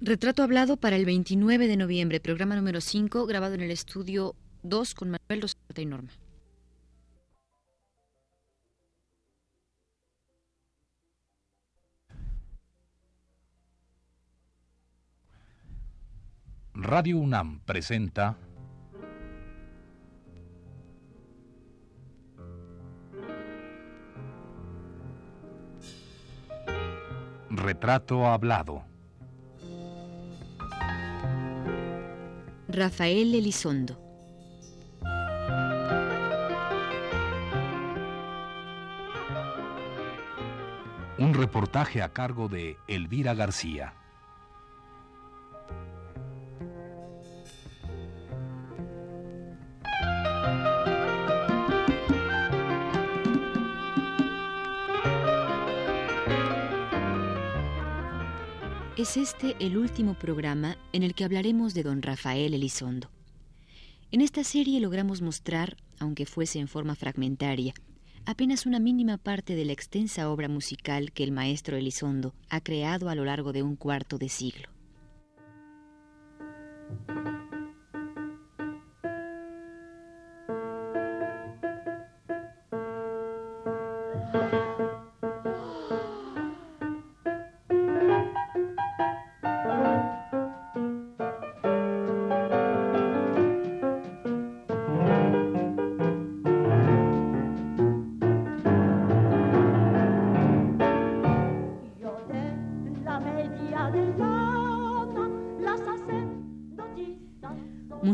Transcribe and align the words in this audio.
Retrato 0.00 0.44
hablado 0.44 0.76
para 0.76 0.94
el 0.94 1.04
29 1.04 1.66
de 1.66 1.76
noviembre, 1.76 2.20
programa 2.20 2.54
número 2.54 2.80
5, 2.80 3.26
grabado 3.26 3.54
en 3.54 3.62
el 3.62 3.72
estudio 3.72 4.36
2 4.62 4.94
con 4.94 5.10
Manuel 5.10 5.42
Rosata 5.42 5.82
y 5.82 5.86
Norma. 5.86 6.10
Radio 16.74 17.18
UNAM 17.18 17.58
presenta 17.64 18.36
Retrato 27.50 28.26
hablado. 28.26 28.84
Rafael 32.70 33.34
Elizondo. 33.34 33.98
Un 41.16 41.32
reportaje 41.32 42.02
a 42.02 42.12
cargo 42.12 42.48
de 42.48 42.76
Elvira 42.86 43.32
García. 43.32 43.97
Es 58.98 59.16
este 59.16 59.54
el 59.60 59.76
último 59.76 60.14
programa 60.14 60.76
en 60.92 61.04
el 61.04 61.14
que 61.14 61.22
hablaremos 61.22 61.72
de 61.72 61.84
don 61.84 62.02
Rafael 62.02 62.52
Elizondo. 62.52 63.08
En 64.10 64.20
esta 64.20 64.42
serie 64.42 64.80
logramos 64.80 65.22
mostrar, 65.22 65.76
aunque 66.00 66.26
fuese 66.26 66.58
en 66.58 66.66
forma 66.66 66.96
fragmentaria, 66.96 67.74
apenas 68.26 68.66
una 68.66 68.80
mínima 68.80 69.16
parte 69.16 69.54
de 69.54 69.64
la 69.64 69.72
extensa 69.72 70.28
obra 70.28 70.48
musical 70.48 71.12
que 71.12 71.22
el 71.22 71.30
maestro 71.30 71.76
Elizondo 71.76 72.34
ha 72.50 72.60
creado 72.60 73.08
a 73.08 73.14
lo 73.14 73.24
largo 73.24 73.52
de 73.52 73.62
un 73.62 73.76
cuarto 73.76 74.18
de 74.18 74.28
siglo. 74.28 74.68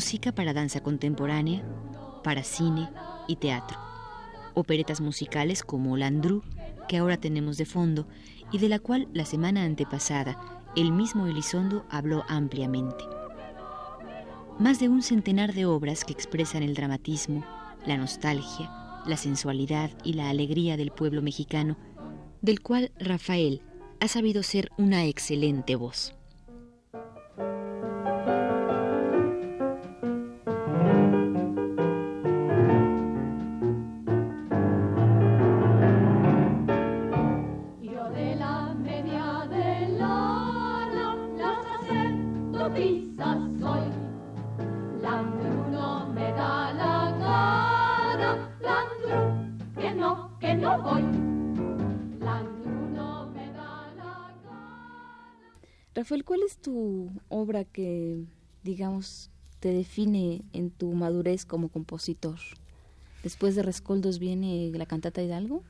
Música 0.05 0.33
para 0.33 0.53
danza 0.53 0.83
contemporánea, 0.83 1.65
para 2.23 2.43
cine 2.43 2.91
y 3.27 3.37
teatro. 3.37 3.79
Operetas 4.53 5.01
musicales 5.01 5.63
como 5.63 5.97
Landru, 5.97 6.43
que 6.89 6.99
ahora 6.99 7.17
tenemos 7.17 7.57
de 7.57 7.65
fondo 7.65 8.07
y 8.53 8.59
de 8.59 8.69
la 8.69 8.81
cual 8.81 9.09
la 9.15 9.25
semana 9.25 9.63
antepasada 9.63 10.39
el 10.77 10.93
mismo 10.93 11.27
Elizondo 11.27 11.87
habló 11.89 12.23
ampliamente. 12.29 13.03
Más 14.59 14.79
de 14.79 14.91
un 14.91 15.01
centenar 15.01 15.55
de 15.55 15.65
obras 15.65 16.05
que 16.05 16.13
expresan 16.13 16.63
el 16.63 16.75
dramatismo, 16.75 17.43
la 17.87 17.97
nostalgia, 17.97 18.71
la 19.07 19.17
sensualidad 19.17 19.91
y 20.05 20.13
la 20.13 20.29
alegría 20.29 20.77
del 20.77 20.91
pueblo 20.91 21.23
mexicano, 21.23 21.79
del 22.43 22.61
cual 22.61 22.93
Rafael 22.99 23.63
ha 24.01 24.09
sabido 24.09 24.43
ser 24.43 24.69
una 24.77 25.07
excelente 25.07 25.77
voz. 25.77 26.15
Rafael, 56.05 56.23
¿cuál 56.23 56.43
es 56.43 56.59
tu 56.59 57.11
obra 57.31 57.65
que, 57.65 58.27
digamos, 58.63 59.31
te 59.59 59.71
define 59.71 60.43
en 60.53 60.71
tu 60.71 60.93
madurez 60.93 61.47
como 61.47 61.71
compositor? 61.71 62.39
Después 63.23 63.55
de 63.55 63.63
Rescoldos 63.63 64.19
viene 64.19 64.71
la 64.75 64.85
cantata 64.85 65.23
Hidalgo. 65.23 65.65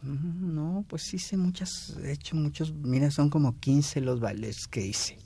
Mm, 0.00 0.54
no, 0.54 0.86
pues 0.88 1.12
hice 1.12 1.36
muchas, 1.36 1.98
he 2.02 2.12
hecho 2.12 2.36
muchos, 2.36 2.72
mira, 2.72 3.10
son 3.10 3.28
como 3.28 3.60
15 3.60 4.00
los 4.00 4.18
ballets 4.18 4.66
que 4.66 4.86
hice. 4.86 5.18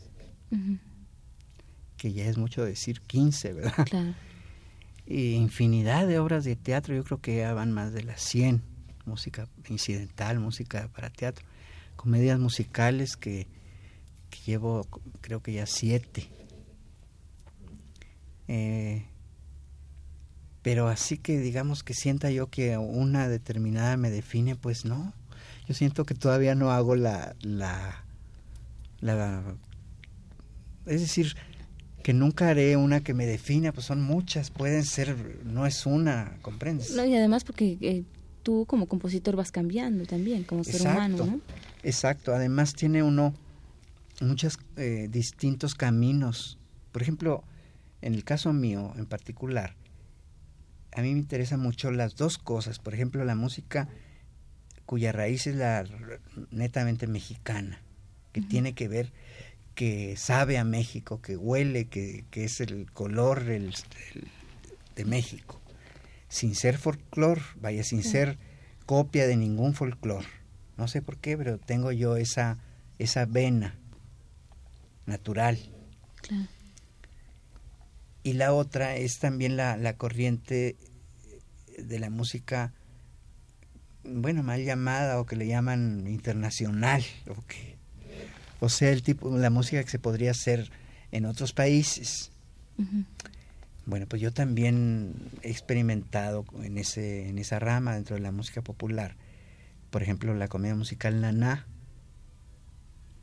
Que 1.97 2.13
ya 2.13 2.27
es 2.27 2.39
mucho 2.39 2.65
decir 2.65 3.03
15, 3.03 3.53
¿verdad? 3.53 3.87
Claro. 3.89 4.15
Y 5.07 5.35
infinidad 5.35 6.09
de 6.09 6.19
obras 6.19 6.43
de 6.43 6.57
teatro, 6.57 6.93
yo 6.93 7.05
creo 7.05 7.21
que 7.21 7.37
ya 7.37 7.55
van 7.55 7.71
más 7.71 7.93
de 7.93 8.03
las 8.03 8.21
100. 8.21 8.63
Música 9.07 9.49
incidental, 9.69 10.41
música 10.41 10.91
para 10.93 11.09
teatro 11.09 11.47
comedias 11.99 12.39
musicales 12.39 13.17
que, 13.17 13.47
llevo 14.47 14.87
creo 15.21 15.43
que 15.43 15.53
ya 15.53 15.67
siete. 15.67 16.27
Eh, 18.47 19.05
pero 20.63 20.89
así 20.89 21.19
que 21.19 21.39
digamos 21.39 21.83
que 21.83 21.93
sienta 21.93 22.31
yo 22.31 22.47
que 22.49 22.79
una 22.79 23.29
determinada 23.29 23.99
me 23.99 24.11
define, 24.11 24.57
pues 24.57 24.87
no. 24.87 25.13
Yo 25.67 25.75
siento 25.75 26.07
que 26.07 26.15
todavía 26.15 26.55
no 26.55 26.71
hago 26.71 26.95
la, 26.95 27.37
la, 27.43 28.05
la 29.01 29.43
es 30.87 31.03
decir, 31.03 31.35
que 32.03 32.15
nunca 32.15 32.49
haré 32.49 32.77
una 32.77 33.01
que 33.01 33.13
me 33.13 33.27
defina, 33.27 33.73
pues 33.73 33.87
son 33.87 34.01
muchas, 34.01 34.51
pueden 34.51 34.85
ser, 34.85 35.43
no 35.45 35.67
es 35.67 35.85
una, 35.85 36.39
¿comprendes? 36.41 36.95
No, 36.95 37.05
y 37.05 37.15
además 37.15 37.45
porque 37.45 37.77
eh, 37.83 38.05
tú 38.43 38.65
como 38.67 38.87
compositor 38.87 39.37
vas 39.37 39.53
cambiando 39.53 40.07
también, 40.07 40.45
como 40.45 40.65
ser 40.65 40.81
humano, 40.81 41.27
¿no? 41.27 41.41
Exacto, 41.83 42.35
además 42.35 42.75
tiene 42.75 43.03
uno 43.03 43.35
muchos 44.21 44.59
eh, 44.77 45.09
distintos 45.11 45.75
caminos. 45.75 46.59
Por 46.93 47.03
ejemplo, 47.03 47.45
en 48.03 48.15
el 48.15 48.25
caso 48.25 48.53
mío 48.53 48.93
en 48.97 49.07
particular, 49.07 49.75
a 50.93 51.03
mí 51.03 51.13
me 51.13 51.21
interesan 51.21 51.61
mucho 51.61 51.91
las 51.91 52.17
dos 52.17 52.39
cosas. 52.39 52.79
Por 52.79 52.95
ejemplo, 52.95 53.25
la 53.25 53.37
música 53.37 53.89
cuya 54.87 55.13
raíz 55.13 55.47
es 55.47 55.55
la 55.55 55.85
netamente 56.51 57.07
mexicana, 57.07 57.81
que 58.33 58.41
tiene 58.41 58.73
que 58.73 58.89
ver, 58.89 59.13
que 59.75 60.17
sabe 60.17 60.59
a 60.59 60.65
México, 60.65 61.21
que 61.21 61.37
huele, 61.37 61.85
que, 61.85 62.25
es 62.33 62.61
el 62.61 62.91
color 62.91 63.45
de 63.45 65.05
México, 65.05 65.61
sin 66.29 66.55
ser 66.55 66.79
folclor, 66.79 67.41
vaya, 67.61 67.85
sin 67.85 68.03
ser 68.03 68.39
copia 68.87 69.27
de 69.27 69.37
ningún 69.37 69.75
folclor 69.75 70.25
no 70.79 70.87
sé 70.87 71.03
por 71.03 71.19
qué, 71.19 71.37
pero 71.37 71.59
tengo 71.59 71.91
yo 71.91 72.17
esa, 72.17 72.57
esa 72.99 73.27
vena 73.27 73.75
natural. 75.07 75.59
Y 78.23 78.35
la 78.35 78.55
otra 78.55 78.97
es 78.97 79.19
también 79.19 79.57
la, 79.57 79.77
la 79.77 79.97
corriente 79.97 80.77
de 81.77 81.99
la 81.99 82.11
música, 82.11 82.73
bueno, 84.05 84.43
mal 84.43 84.65
llamada 84.65 85.21
o 85.21 85.27
que 85.27 85.35
le 85.35 85.49
llaman 85.49 86.07
internacional, 86.07 87.05
o, 87.29 87.35
que, 87.47 87.77
o 88.61 88.69
sea, 88.69 88.91
el 88.91 89.03
tipo, 89.03 89.37
la 89.37 89.51
música 89.51 89.83
que 89.83 89.91
se 89.91 89.99
podría 89.99 90.31
hacer 90.31 90.71
en 91.11 91.27
otros 91.27 91.53
países. 91.53 92.31
Bueno, 93.85 94.07
pues 94.07 94.23
yo 94.23 94.33
también 94.33 95.15
he 95.43 95.51
experimentado 95.51 96.45
en, 96.63 96.79
ese, 96.79 97.29
en 97.29 97.39
esa 97.39 97.59
rama 97.59 97.95
dentro 97.95 98.15
de 98.15 98.23
la 98.23 98.31
música 98.31 98.63
popular 98.63 99.17
por 99.91 100.03
ejemplo, 100.03 100.35
la 100.35 100.49
comedia 100.49 100.75
musical 100.75 101.21
Naná. 101.21 101.67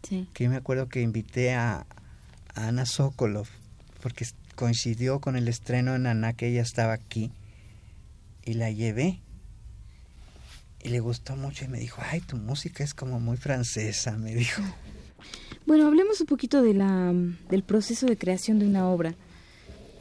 Sí. 0.04 0.28
Que 0.34 0.46
yo 0.46 0.50
me 0.50 0.56
acuerdo 0.56 0.88
que 0.88 1.02
invité 1.02 1.54
a, 1.54 1.86
Ana 2.56 2.86
Sokolov, 2.86 3.48
porque 4.02 4.26
coincidió 4.56 5.20
con 5.20 5.36
el 5.36 5.48
estreno 5.48 5.94
de 5.94 6.00
Naná, 6.00 6.34
que 6.34 6.48
ella 6.48 6.62
estaba 6.62 6.94
aquí, 6.94 7.32
y 8.46 8.54
la 8.54 8.72
llevé. 8.72 9.20
Y 10.82 10.90
le 10.90 11.00
gustó 11.00 11.36
mucho 11.36 11.66
y 11.66 11.68
me 11.68 11.80
dijo, 11.80 12.02
ay, 12.10 12.22
tu 12.22 12.38
música 12.38 12.84
es 12.84 12.94
como 12.94 13.20
muy 13.20 13.38
francesa, 13.38 14.18
me 14.18 14.34
dijo. 14.34 14.62
Bueno, 15.66 15.88
hablemos 15.88 16.22
un 16.22 16.28
poquito 16.28 16.62
de 16.62 16.76
la, 16.76 17.12
del 17.50 17.64
proceso 17.64 18.06
de 18.06 18.18
creación 18.18 18.60
de 18.60 18.68
una 18.68 18.88
obra. 18.88 19.16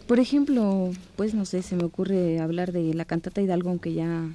Por 0.07 0.21
ejemplo, 0.21 0.93
pues 1.17 1.33
no 1.33 1.47
sé, 1.47 1.63
se 1.63 1.75
me 1.75 1.85
ocurre 1.85 2.39
hablar 2.39 2.73
de 2.73 2.93
la 2.93 3.07
cantata 3.07 3.41
Hidalgo, 3.41 3.71
aunque 3.71 3.95
ya 3.95 4.29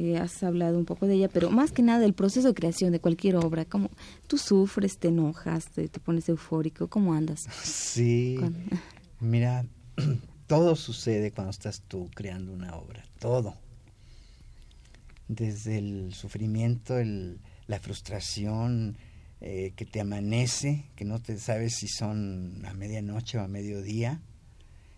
eh, 0.00 0.18
has 0.18 0.42
hablado 0.42 0.78
un 0.78 0.84
poco 0.84 1.06
de 1.06 1.14
ella, 1.14 1.28
pero 1.28 1.50
más 1.50 1.72
que 1.72 1.82
nada 1.82 2.00
del 2.00 2.14
proceso 2.14 2.48
de 2.48 2.54
creación 2.54 2.92
de 2.92 3.00
cualquier 3.00 3.36
obra, 3.36 3.64
como 3.64 3.90
tú 4.26 4.38
sufres, 4.38 4.98
te 4.98 5.08
enojas, 5.08 5.66
te, 5.66 5.88
pones 5.88 6.28
eufórico, 6.28 6.88
¿cómo 6.88 7.14
andas? 7.14 7.46
Sí, 7.62 8.38
mira, 9.20 9.66
todo 10.46 10.76
sucede 10.76 11.32
cuando 11.32 11.50
estás 11.50 11.82
tú 11.86 12.10
creando 12.14 12.52
una 12.52 12.76
obra, 12.76 13.04
todo. 13.18 13.54
Desde 15.28 15.78
el 15.78 16.14
sufrimiento, 16.14 16.98
el, 16.98 17.38
la 17.66 17.78
frustración, 17.78 18.96
eh, 19.40 19.72
que 19.76 19.86
te 19.86 20.00
amanece, 20.00 20.84
que 20.96 21.04
no 21.04 21.20
te 21.20 21.38
sabes 21.38 21.76
si 21.76 21.88
son 21.88 22.62
a 22.66 22.74
medianoche 22.74 23.38
o 23.38 23.42
a 23.42 23.48
mediodía, 23.48 24.20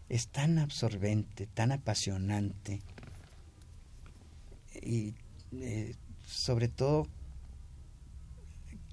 es 0.08 0.28
tan 0.28 0.58
absorbente, 0.58 1.46
tan 1.46 1.72
apasionante 1.72 2.82
y 4.80 5.14
eh, 5.60 5.94
sobre 6.26 6.68
todo 6.68 7.06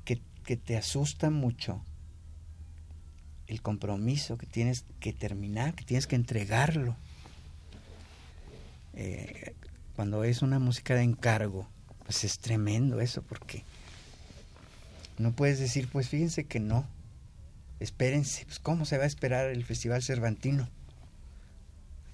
que, 0.05 0.57
te 0.57 0.77
asusta 0.77 1.29
mucho 1.29 1.79
el 3.45 3.61
compromiso 3.61 4.35
que 4.35 4.47
tienes 4.47 4.83
que 4.99 5.13
terminar, 5.13 5.75
que 5.75 5.85
tienes 5.85 6.07
que 6.07 6.15
entregarlo. 6.15 6.95
Eh, 8.95 9.53
cuando 9.95 10.23
es 10.23 10.41
una 10.41 10.57
música 10.57 10.95
de 10.95 11.03
encargo, 11.03 11.67
pues 12.03 12.23
es 12.23 12.39
tremendo 12.39 12.99
eso, 12.99 13.21
porque 13.21 13.63
no 15.19 15.33
puedes 15.33 15.59
decir, 15.59 15.87
pues 15.91 16.09
fíjense 16.09 16.45
que 16.45 16.59
no, 16.59 16.87
espérense, 17.79 18.45
pues 18.45 18.57
cómo 18.57 18.85
se 18.85 18.97
va 18.97 19.03
a 19.03 19.07
esperar 19.07 19.51
el 19.51 19.63
Festival 19.63 20.01
Cervantino. 20.01 20.67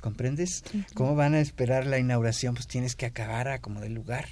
¿Comprendes? 0.05 0.63
¿Cómo 0.93 1.15
van 1.15 1.33
a 1.33 1.39
esperar 1.39 1.87
la 1.87 1.97
inauguración? 1.97 2.53
Pues 2.53 2.67
tienes 2.67 2.95
que 2.95 3.07
acabar 3.07 3.47
a 3.47 3.57
como 3.57 3.81
del 3.81 3.95
lugar. 3.95 4.27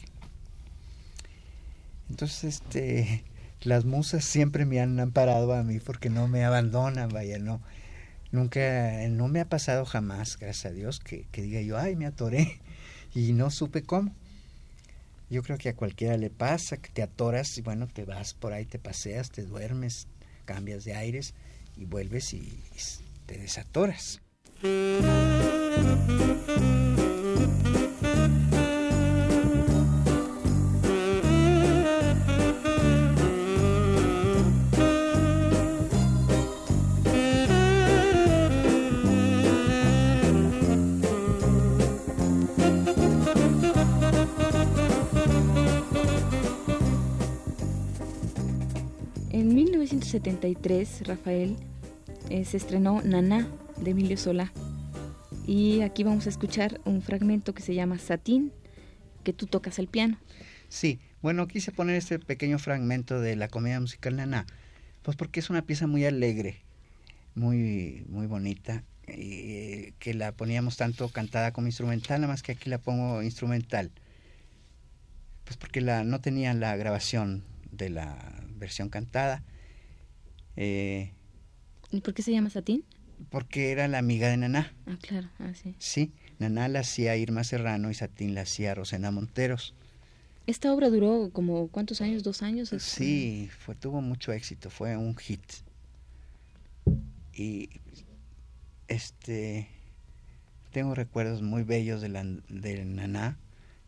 Entonces, 2.12 2.44
este, 2.44 3.24
las 3.62 3.84
musas 3.84 4.24
siempre 4.24 4.66
me 4.66 4.80
han 4.80 5.00
amparado 5.00 5.52
a 5.52 5.64
mí 5.64 5.80
porque 5.80 6.12
no 6.12 6.28
me 6.28 6.46
abandonan, 6.46 7.10
vaya, 7.10 7.40
no. 7.40 7.60
Nunca, 8.32 8.92
no 9.10 9.28
me 9.30 9.40
ha 9.40 9.50
pasado 9.50 9.84
jamás, 9.84 10.38
gracias 10.38 10.72
a 10.72 10.76
Dios, 10.76 11.00
que, 11.00 11.26
que 11.32 11.42
diga 11.42 11.60
yo, 11.62 11.80
ay, 11.80 11.96
me 11.96 12.06
atoré 12.06 12.62
y 13.16 13.34
no 13.34 13.50
supe 13.50 13.82
cómo. 13.82 14.14
Yo 15.32 15.42
creo 15.42 15.58
que 15.58 15.70
a 15.70 15.76
cualquiera 15.76 16.18
le 16.18 16.30
pasa, 16.30 16.78
que 16.78 16.92
te 16.92 17.02
atoras 17.02 17.58
y 17.58 17.64
bueno, 17.64 17.88
te 17.88 18.06
vas 18.06 18.36
por 18.36 18.54
ahí, 18.54 18.68
te 18.68 18.78
paseas, 18.78 19.32
te 19.32 19.42
duermes, 19.42 20.06
cambias 20.46 20.84
de 20.84 20.94
aires 20.94 21.34
y 21.76 21.86
vuelves 21.86 22.32
y 22.36 22.62
te 23.26 23.40
desatoras. 23.40 24.22
En 49.34 49.56
1973, 49.56 51.08
Rafael 51.08 51.58
eh, 52.30 52.46
se 52.46 52.58
estrenó 52.58 53.02
Naná 53.04 53.48
de 53.78 53.92
Emilio 53.92 54.16
Solá. 54.16 54.54
Y 55.46 55.82
aquí 55.82 56.04
vamos 56.04 56.26
a 56.26 56.30
escuchar 56.30 56.80
un 56.86 57.02
fragmento 57.02 57.54
que 57.54 57.62
se 57.62 57.76
llama 57.76 58.00
Satín, 58.00 58.52
que 59.24 59.34
tú 59.34 59.46
tocas 59.46 59.78
el 59.80 59.88
piano. 59.88 60.18
Sí, 60.70 61.00
bueno, 61.22 61.48
quise 61.48 61.72
poner 61.72 61.96
este 61.96 62.18
pequeño 62.20 62.60
fragmento 62.60 63.20
de 63.20 63.36
la 63.36 63.48
comedia 63.48 63.80
musical 63.80 64.16
Naná, 64.16 64.46
pues 65.02 65.18
porque 65.18 65.40
es 65.40 65.50
una 65.50 65.64
pieza 65.64 65.86
muy 65.86 66.06
alegre, 66.06 66.62
muy, 67.36 68.06
muy 68.08 68.26
bonita, 68.28 68.84
y 69.08 69.92
que 70.00 70.14
la 70.14 70.32
poníamos 70.32 70.78
tanto 70.78 71.10
cantada 71.10 71.52
como 71.52 71.68
instrumental, 71.68 72.22
nada 72.22 72.32
más 72.32 72.42
que 72.42 72.54
aquí 72.54 72.70
la 72.70 72.78
pongo 72.78 73.22
instrumental. 73.22 73.92
Pues 75.44 75.58
porque 75.58 75.82
la, 75.82 76.06
no 76.06 76.22
tenía 76.22 76.54
la 76.54 76.76
grabación 76.78 77.44
de 77.72 77.90
la 77.90 78.18
versión 78.56 78.90
cantada. 78.90 79.44
Eh, 80.56 81.12
¿Y 81.92 82.02
por 82.02 82.14
qué 82.14 82.22
se 82.22 82.32
llama 82.32 82.50
Satín? 82.50 82.86
Porque 83.30 83.72
era 83.72 83.88
la 83.88 83.98
amiga 83.98 84.30
de 84.30 84.38
Naná. 84.38 84.74
Ah, 84.86 84.98
claro, 85.02 85.30
ah, 85.40 85.54
sí. 85.54 85.76
Sí, 85.80 86.12
Naná 86.40 86.68
la 86.68 86.80
hacía 86.80 87.16
Irma 87.18 87.44
Serrano 87.44 87.92
y 87.92 87.94
Satín 87.94 88.36
la 88.36 88.42
hacía 88.42 88.76
Rosena 88.76 89.12
Monteros. 89.12 89.76
¿Esta 90.46 90.74
obra 90.74 90.90
duró 90.90 91.30
como 91.32 91.70
cuántos 91.70 92.02
años? 92.02 92.24
¿Dos 92.24 92.42
años? 92.42 92.74
Sí, 92.78 93.50
fue, 93.60 93.76
tuvo 93.76 94.02
mucho 94.02 94.34
éxito, 94.34 94.70
fue 94.70 94.98
un 94.98 95.16
hit. 95.16 95.42
Y 97.34 97.70
este 98.88 99.68
tengo 100.72 100.96
recuerdos 100.96 101.42
muy 101.42 101.64
bellos 101.64 102.02
de, 102.02 102.10
la, 102.10 102.24
de 102.24 102.84
Naná 102.86 103.38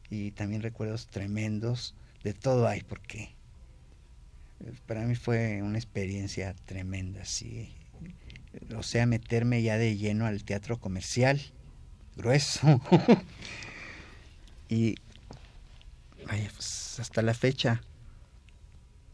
y 0.09 0.31
también 0.31 0.61
recuerdos 0.61 1.07
tremendos 1.07 1.95
de 2.23 2.33
todo 2.33 2.67
hay 2.67 2.81
porque 2.81 3.29
para 4.85 5.03
mí 5.05 5.15
fue 5.15 5.61
una 5.63 5.77
experiencia 5.77 6.55
tremenda, 6.65 7.25
sí 7.25 7.73
o 8.77 8.83
sea, 8.83 9.05
meterme 9.05 9.61
ya 9.61 9.77
de 9.77 9.97
lleno 9.97 10.25
al 10.25 10.43
teatro 10.43 10.77
comercial, 10.79 11.41
grueso. 12.15 12.81
y 14.69 14.95
vaya, 16.27 16.49
pues 16.55 16.99
hasta 16.99 17.21
la 17.21 17.33
fecha 17.33 17.81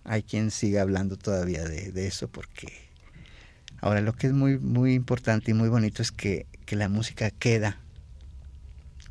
hay 0.04 0.24
quien 0.24 0.52
siga 0.52 0.82
hablando 0.82 1.18
todavía 1.18 1.64
de, 1.64 2.08
eso 2.08 2.28
porque 2.28 2.68
ahora 3.80 4.02
lo 4.02 4.14
que 4.14 4.28
es 4.28 4.34
muy 4.34 4.58
muy 4.58 4.94
importante 4.94 5.52
y 5.52 5.54
muy 5.54 5.70
bonito 5.70 6.02
es 6.02 6.12
que, 6.12 6.46
que 6.66 6.76
la 6.76 6.90
música 6.90 7.30
queda. 7.32 7.78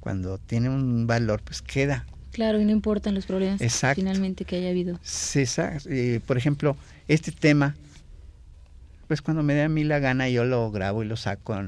Cuando 0.00 0.38
tiene 0.38 0.70
un 0.70 1.06
valor 1.06 1.42
pues 1.42 1.60
queda. 1.60 2.06
Claro 2.32 2.60
y 2.60 2.64
no 2.64 2.70
importan 2.70 3.14
los 3.14 3.26
problemas 3.26 3.60
finalmente 3.94 4.44
que 4.44 4.56
haya 4.56 4.70
habido. 4.70 4.98
Sí, 5.02 5.44
por 6.26 6.38
ejemplo 6.38 6.76
este 7.06 7.32
tema 7.32 7.76
pues 9.10 9.22
cuando 9.22 9.42
me 9.42 9.54
dé 9.54 9.62
a 9.62 9.68
mí 9.68 9.82
la 9.82 9.98
gana 9.98 10.28
yo 10.28 10.44
lo 10.44 10.70
grabo 10.70 11.02
y 11.02 11.06
lo 11.06 11.16
saco 11.16 11.60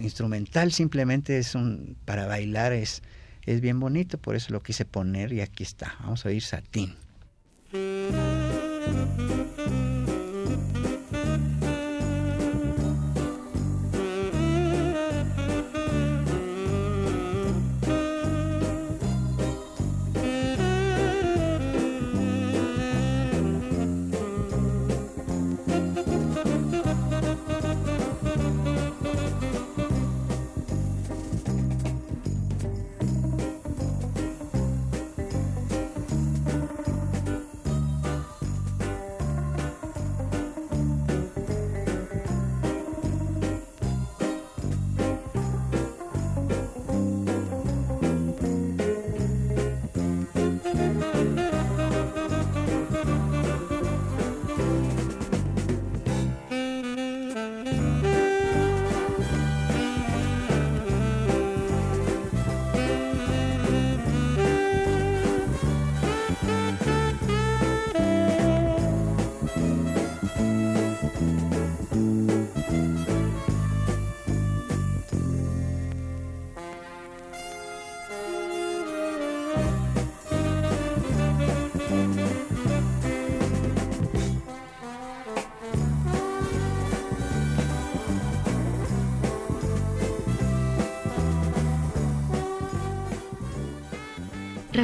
instrumental. 0.00 0.72
Simplemente 0.72 1.36
es 1.36 1.54
un 1.54 1.94
para 2.06 2.26
bailar 2.26 2.72
es 2.72 3.02
es 3.44 3.60
bien 3.60 3.78
bonito 3.78 4.16
por 4.16 4.34
eso 4.34 4.50
lo 4.54 4.62
quise 4.62 4.86
poner 4.86 5.30
y 5.34 5.42
aquí 5.42 5.62
está. 5.62 5.94
Vamos 6.00 6.24
a 6.24 6.30
oír 6.30 6.40
satín 6.40 6.94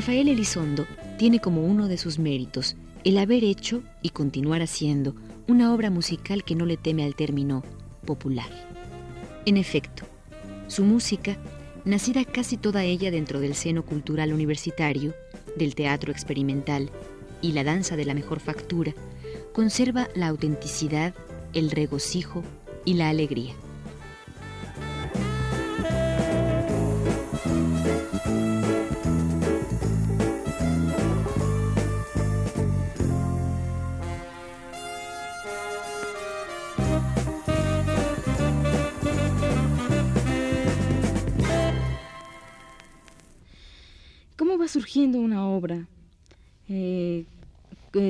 Rafael 0.03 0.27
Elizondo 0.27 0.85
tiene 1.17 1.39
como 1.39 1.65
uno 1.65 1.87
de 1.87 1.97
sus 1.97 2.19
méritos 2.19 2.75
el 3.05 3.19
haber 3.19 3.45
hecho 3.45 3.85
y 4.03 4.09
continuar 4.09 4.61
haciendo 4.61 5.15
una 5.47 5.73
obra 5.73 5.91
musical 5.91 6.43
que 6.43 6.57
no 6.57 6.67
le 6.67 6.77
teme 6.77 7.05
al 7.05 7.15
término 7.15 7.63
popular. 8.05 8.49
En 9.47 9.57
efecto, 9.57 10.05
su 10.67 10.83
música, 10.83 11.37
nacida 11.85 12.25
casi 12.25 12.57
toda 12.57 12.83
ella 12.83 13.13
dentro 13.13 13.39
del 13.39 13.55
seno 13.55 13.85
cultural 13.85 14.33
universitario, 14.33 15.15
del 15.55 15.77
teatro 15.77 16.11
experimental 16.11 16.91
y 17.41 17.53
la 17.53 17.63
danza 17.63 17.95
de 17.95 18.05
la 18.05 18.15
mejor 18.15 18.41
factura, 18.41 18.95
conserva 19.53 20.09
la 20.17 20.27
autenticidad, 20.27 21.15
el 21.55 21.71
regocijo 21.71 22.43
y 22.85 22.95
la 22.95 23.09
alegría. 23.09 23.55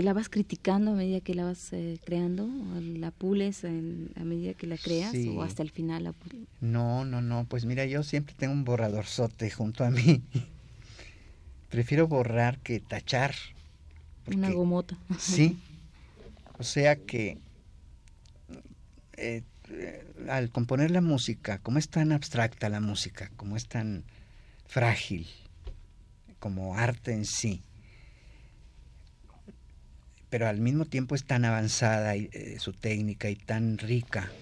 La 0.01 0.13
vas 0.13 0.29
criticando 0.29 0.93
a 0.93 0.95
medida 0.95 1.21
que 1.21 1.35
la 1.35 1.45
vas 1.45 1.73
eh, 1.73 1.99
creando, 2.05 2.49
la 2.81 3.11
pules 3.11 3.65
a 3.65 3.69
medida 4.25 4.55
que 4.55 4.67
la 4.67 4.79
creas 4.79 5.15
o 5.29 5.43
hasta 5.43 5.63
el 5.63 5.71
final 5.71 6.05
la 6.05 6.15
No, 6.61 7.05
no, 7.05 7.21
no, 7.21 7.45
pues 7.45 7.65
mira, 7.67 7.85
yo 7.85 8.03
siempre 8.03 8.35
tengo 8.39 8.55
un 8.55 8.65
borrador 8.65 9.05
sote 9.05 9.51
junto 9.51 9.85
a 9.85 9.91
mí. 9.91 10.23
Prefiero 11.69 12.07
borrar 12.07 12.59
que 12.61 12.81
tachar. 12.81 13.35
Una 14.27 14.51
gomota. 14.51 14.97
Sí. 15.19 15.59
O 16.59 16.65
sea 16.65 16.97
que 16.97 17.39
eh, 19.17 19.43
al 20.29 20.51
componer 20.51 20.91
la 20.91 21.01
música, 21.01 21.59
como 21.59 21.79
es 21.79 21.89
tan 21.89 22.13
abstracta 22.13 22.69
la 22.69 22.81
música, 22.81 23.31
como 23.37 23.57
es 23.57 23.67
tan 23.67 24.05
frágil, 24.67 25.27
como 26.39 26.77
arte 26.77 27.13
en 27.13 27.25
sí, 27.25 27.63
pero 30.33 30.49
al 30.49 30.61
mismo 30.61 30.87
tiempo 30.87 31.15
es 31.15 31.25
tan 31.25 31.45
avanzada 31.45 32.17
eh, 32.17 32.57
su 32.59 32.73
técnica 32.73 33.29
y 33.29 33.37
tan 33.37 33.77
rica 33.77 34.33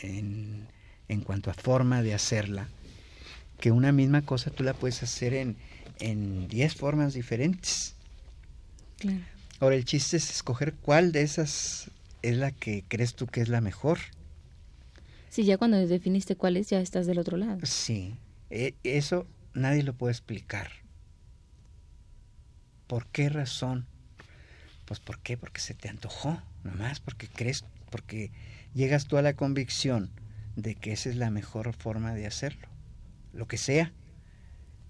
en, 0.00 0.66
en, 1.06 1.20
cuanto 1.20 1.50
a 1.50 1.54
forma 1.54 2.00
de 2.00 2.14
hacerla, 2.14 2.66
que 3.60 3.72
una 3.72 3.92
misma 3.92 4.22
cosa 4.22 4.50
tú 4.50 4.64
la 4.64 4.72
puedes 4.72 5.02
hacer 5.02 5.34
en, 5.34 5.58
en 5.98 6.48
diez 6.48 6.76
formas 6.76 7.12
diferentes. 7.12 7.94
Ahora 9.60 9.76
el 9.76 9.84
chiste 9.84 10.16
es 10.16 10.30
escoger 10.30 10.72
cuál 10.76 11.12
de 11.12 11.20
esas 11.20 11.90
es 12.22 12.38
la 12.38 12.50
que 12.50 12.82
crees 12.88 13.14
tú 13.14 13.26
que 13.26 13.42
es 13.42 13.50
la 13.50 13.60
mejor. 13.60 13.98
Sí, 15.28 15.44
ya 15.44 15.58
cuando 15.58 15.76
definiste 15.76 16.36
cuál 16.36 16.56
es, 16.56 16.70
ya 16.70 16.80
estás 16.80 17.06
del 17.06 17.18
otro 17.18 17.36
lado. 17.36 17.60
Sí, 17.64 18.16
e, 18.48 18.76
eso 18.82 19.26
nadie 19.52 19.82
lo 19.82 19.92
puede 19.92 20.12
explicar. 20.12 20.70
¿Por 22.86 23.08
qué 23.08 23.28
razón? 23.28 23.91
Pues 24.84 25.00
¿por 25.00 25.18
qué? 25.20 25.36
Porque 25.36 25.60
se 25.60 25.74
te 25.74 25.88
antojó, 25.88 26.42
nomás 26.64 27.00
porque 27.00 27.28
crees, 27.28 27.64
porque 27.90 28.30
llegas 28.74 29.06
tú 29.06 29.16
a 29.16 29.22
la 29.22 29.34
convicción 29.34 30.10
de 30.56 30.74
que 30.74 30.92
esa 30.92 31.08
es 31.08 31.16
la 31.16 31.30
mejor 31.30 31.72
forma 31.72 32.14
de 32.14 32.26
hacerlo, 32.26 32.68
lo 33.32 33.46
que 33.46 33.56
sea, 33.56 33.92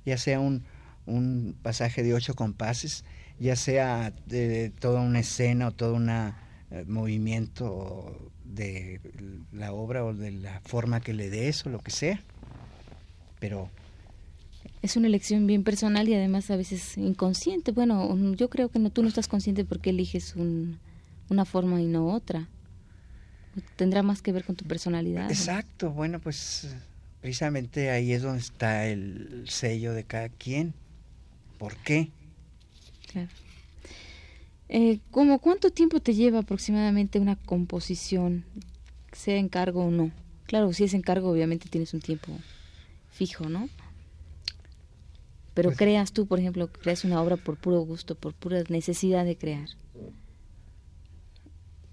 ya 0.05 0.19
sea 0.19 0.41
un, 0.41 0.65
un 1.07 1.57
pasaje 1.63 2.03
de 2.03 2.15
ocho 2.15 2.35
compases, 2.35 3.05
ya 3.39 3.57
sea 3.57 4.13
toda 4.81 5.01
una 5.01 5.21
escena 5.21 5.69
o 5.69 5.73
todo 5.73 5.95
un 5.95 6.09
eh, 6.09 6.33
movimiento 6.87 8.33
de 8.45 9.01
la 9.53 9.73
obra 9.73 10.05
o 10.05 10.15
de 10.15 10.31
la 10.31 10.61
forma 10.61 11.01
que 11.01 11.13
le 11.13 11.31
des 11.31 11.65
o 11.67 11.71
lo 11.71 11.81
que 11.81 11.91
sea, 11.91 12.21
pero 13.39 13.71
es 14.83 14.97
una 14.97 15.07
elección 15.07 15.47
bien 15.47 15.63
personal 15.63 16.09
y 16.09 16.15
además 16.15 16.51
a 16.51 16.57
veces 16.57 16.99
inconsciente. 16.99 17.71
Bueno, 17.71 18.17
yo 18.35 18.51
creo 18.51 18.69
que 18.69 18.81
no, 18.81 18.91
tú 18.91 19.03
no 19.03 19.09
estás 19.09 19.29
consciente 19.29 19.65
porque 19.65 19.91
eliges 19.91 20.35
una 20.37 21.45
forma 21.45 21.81
y 21.81 21.87
no 21.87 22.09
otra. 22.09 22.49
Tendrá 23.77 24.03
más 24.03 24.23
que 24.23 24.33
ver 24.33 24.45
con 24.45 24.57
tu 24.57 24.65
personalidad. 24.65 25.31
Exacto, 25.31 25.91
bueno, 25.91 26.19
pues 26.19 26.75
precisamente 27.21 27.91
ahí 27.91 28.13
es 28.13 28.23
donde 28.23 28.41
está 28.41 28.87
el 28.89 29.45
sello 29.49 29.93
de 29.93 30.03
cada 30.03 30.29
quien. 30.29 30.75
¿Por 31.59 31.77
qué? 31.77 32.11
Claro. 33.13 33.29
Eh, 34.69 34.99
¿Cómo 35.13 35.39
cuánto 35.39 35.71
tiempo 35.71 36.01
te 36.01 36.15
lleva 36.15 36.41
aproximadamente 36.41 37.21
una 37.21 37.37
composición, 37.37 38.45
sea 39.13 39.37
encargo 39.37 39.85
o 39.85 39.91
no? 39.91 40.11
Claro, 40.47 40.73
si 40.73 40.85
es 40.85 40.95
encargo, 40.95 41.31
obviamente 41.31 41.69
tienes 41.69 41.95
un 41.95 42.01
tiempo 42.01 42.33
fijo, 43.11 43.49
¿no? 43.49 43.69
Pero 45.55 45.71
pues 45.71 45.79
creas 45.79 46.13
tú, 46.13 46.27
por 46.27 46.39
ejemplo, 46.39 46.71
creas 46.73 47.05
una 47.05 47.21
obra 47.21 47.37
por 47.37 47.57
puro 47.59 47.81
gusto, 47.81 48.15
por 48.15 48.35
pura 48.35 48.63
necesidad 48.69 49.25
de 49.25 49.37
crear. 49.37 49.69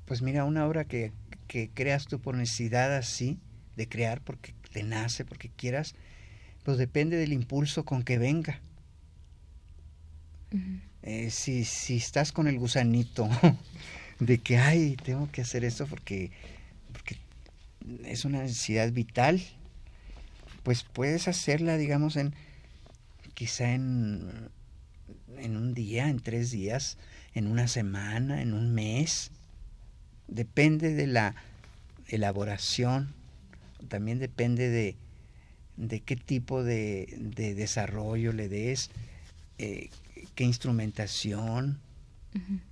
Pues 0.05 0.21
mira, 0.21 0.45
una 0.45 0.65
obra 0.65 0.85
que, 0.85 1.11
que 1.47 1.69
creas 1.73 2.07
tú 2.07 2.19
por 2.19 2.35
necesidad 2.35 2.95
así, 2.95 3.37
de 3.75 3.89
crear, 3.89 4.21
porque 4.21 4.53
te 4.71 4.83
nace, 4.83 5.25
porque 5.25 5.49
quieras, 5.49 5.95
pues 6.63 6.77
depende 6.77 7.17
del 7.17 7.33
impulso 7.33 7.83
con 7.85 8.03
que 8.03 8.17
venga. 8.17 8.61
Eh, 11.03 11.29
si, 11.29 11.63
si 11.63 11.97
estás 11.97 12.31
con 12.31 12.47
el 12.47 12.57
gusanito 12.57 13.29
de 14.19 14.37
que, 14.39 14.57
ay, 14.57 14.97
tengo 15.03 15.29
que 15.31 15.41
hacer 15.41 15.63
esto 15.63 15.85
porque, 15.87 16.31
porque 16.91 17.17
es 18.05 18.25
una 18.25 18.41
necesidad 18.41 18.91
vital, 18.91 19.41
pues 20.63 20.83
puedes 20.83 21.27
hacerla, 21.27 21.77
digamos, 21.77 22.15
en, 22.15 22.33
quizá 23.39 23.71
en, 23.71 24.49
en 25.37 25.55
un 25.55 25.73
día, 25.73 26.09
en 26.09 26.19
tres 26.19 26.51
días, 26.51 26.97
en 27.33 27.47
una 27.47 27.69
semana, 27.69 28.41
en 28.41 28.53
un 28.53 28.73
mes. 28.73 29.31
Depende 30.27 30.93
de 30.93 31.07
la 31.07 31.35
elaboración, 32.09 33.13
también 33.87 34.19
depende 34.19 34.67
de, 34.67 34.97
de 35.77 36.01
qué 36.01 36.17
tipo 36.17 36.65
de, 36.65 37.15
de, 37.17 37.55
desarrollo 37.55 38.33
le 38.33 38.49
des, 38.49 38.91
eh, 39.57 39.89
qué 40.35 40.43
instrumentación. 40.43 41.79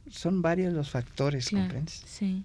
Son 0.10 0.42
varios 0.42 0.74
los 0.74 0.90
factores, 0.90 1.50
¿comprendes? 1.50 2.04
Sí. 2.06 2.44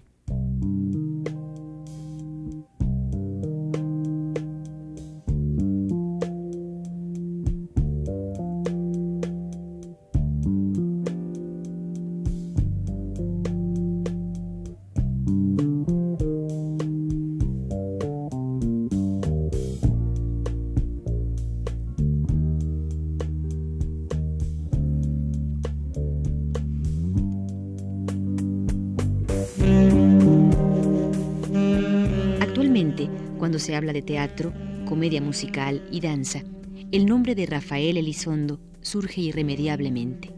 De 33.91 34.01
teatro, 34.01 34.53
comedia 34.85 35.21
musical 35.21 35.85
y 35.91 35.99
danza, 35.99 36.43
el 36.91 37.05
nombre 37.05 37.35
de 37.35 37.47
Rafael 37.47 37.97
Elizondo 37.97 38.59
surge 38.81 39.19
irremediablemente. 39.19 40.31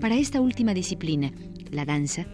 Para 0.00 0.16
esta 0.16 0.40
última 0.40 0.72
disciplina, 0.72 1.32
la 1.70 1.84
danza, 1.84 2.26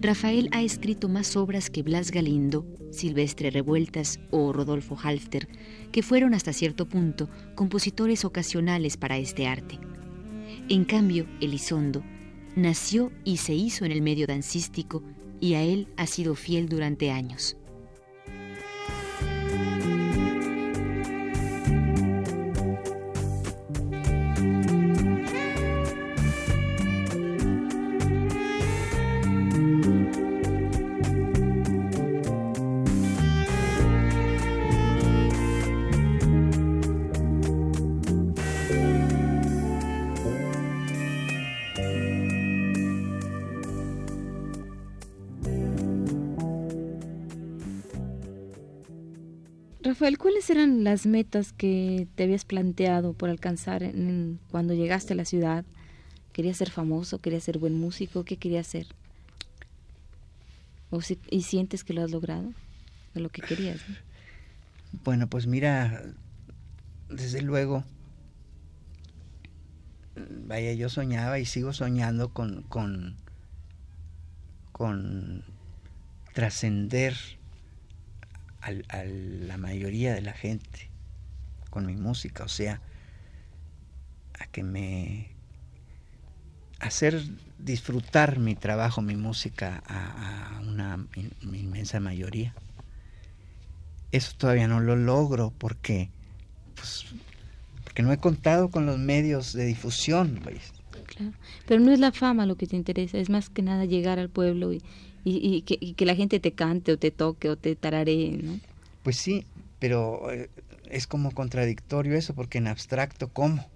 Rafael 0.00 0.48
ha 0.52 0.62
escrito 0.62 1.08
más 1.08 1.36
obras 1.36 1.70
que 1.70 1.82
Blas 1.82 2.10
Galindo, 2.10 2.66
Silvestre 2.90 3.50
Revueltas 3.50 4.20
o 4.30 4.52
Rodolfo 4.52 4.96
Halfter, 5.02 5.48
que 5.92 6.02
fueron 6.02 6.34
hasta 6.34 6.52
cierto 6.52 6.86
punto 6.86 7.28
compositores 7.54 8.24
ocasionales 8.24 8.96
para 8.96 9.18
este 9.18 9.46
arte. 9.46 9.78
En 10.68 10.84
cambio, 10.84 11.26
Elizondo 11.40 12.02
nació 12.56 13.12
y 13.24 13.38
se 13.38 13.54
hizo 13.54 13.84
en 13.84 13.92
el 13.92 14.02
medio 14.02 14.26
dancístico 14.26 15.02
y 15.40 15.54
a 15.54 15.62
él 15.62 15.88
ha 15.96 16.06
sido 16.06 16.34
fiel 16.34 16.68
durante 16.68 17.10
años. 17.10 17.56
Rafael, 49.88 50.18
¿cuáles 50.18 50.50
eran 50.50 50.84
las 50.84 51.06
metas 51.06 51.54
que 51.54 52.08
te 52.14 52.24
habías 52.24 52.44
planteado 52.44 53.14
por 53.14 53.30
alcanzar 53.30 53.90
cuando 54.50 54.74
llegaste 54.74 55.14
a 55.14 55.16
la 55.16 55.24
ciudad? 55.24 55.64
¿Querías 56.34 56.58
ser 56.58 56.68
famoso? 56.68 57.22
¿Querías 57.22 57.44
ser 57.44 57.56
buen 57.56 57.72
músico? 57.72 58.22
¿Qué 58.22 58.36
querías 58.36 58.66
ser? 58.66 58.86
¿O 60.90 61.00
¿Y 61.30 61.40
sientes 61.40 61.84
que 61.84 61.94
lo 61.94 62.04
has 62.04 62.10
logrado? 62.10 62.52
De 63.14 63.22
lo 63.22 63.30
que 63.30 63.40
querías. 63.40 63.80
Bueno, 65.04 65.26
pues 65.26 65.46
mira, 65.46 66.02
desde 67.08 67.40
luego, 67.40 67.82
vaya, 70.44 70.74
yo 70.74 70.90
soñaba 70.90 71.38
y 71.38 71.46
sigo 71.46 71.72
soñando 71.72 72.34
con, 72.34 72.60
con, 72.64 73.16
con 74.70 75.44
trascender 76.34 77.37
a 78.68 79.04
la 79.04 79.56
mayoría 79.56 80.14
de 80.14 80.22
la 80.22 80.32
gente 80.32 80.90
con 81.70 81.86
mi 81.86 81.96
música, 81.96 82.44
o 82.44 82.48
sea, 82.48 82.80
a 84.38 84.46
que 84.46 84.62
me 84.62 85.38
hacer 86.80 87.22
disfrutar 87.58 88.38
mi 88.38 88.54
trabajo, 88.54 89.02
mi 89.02 89.16
música 89.16 89.82
a, 89.86 90.60
una 90.62 91.06
inmensa 91.42 92.00
mayoría. 92.00 92.54
Eso 94.12 94.32
todavía 94.38 94.68
no 94.68 94.80
lo 94.80 94.96
logro 94.96 95.52
porque, 95.58 96.10
pues, 96.76 97.06
porque 97.84 98.02
no 98.02 98.12
he 98.12 98.18
contado 98.18 98.70
con 98.70 98.86
los 98.86 98.98
medios 98.98 99.52
de 99.52 99.66
difusión. 99.66 100.40
Claro. 101.06 101.32
Pero 101.66 101.80
no 101.80 101.92
es 101.92 101.98
la 101.98 102.12
fama 102.12 102.46
lo 102.46 102.56
que 102.56 102.66
te 102.66 102.76
interesa, 102.76 103.18
es 103.18 103.28
más 103.28 103.50
que 103.50 103.62
nada 103.62 103.84
llegar 103.84 104.18
al 104.18 104.30
pueblo 104.30 104.72
y, 104.72 104.82
y, 105.28 105.62
que, 105.62 106.06
la 106.06 106.14
gente 106.14 106.40
te 106.40 106.52
cante 106.52 106.92
o 106.92 106.98
te 106.98 107.10
toque 107.10 107.50
o 107.50 107.56
te 107.56 107.76
tararee, 107.76 108.38
¿no? 108.42 108.60
Pues 109.02 109.16
sí, 109.16 109.44
pero 109.78 110.30
eh, 110.30 110.48
es 110.90 111.06
como 111.06 111.30
contradictorio 111.32 112.16
eso, 112.16 112.34
porque 112.34 112.58
en 112.58 112.66
abstracto, 112.66 113.28
¿cómo? 113.28 113.68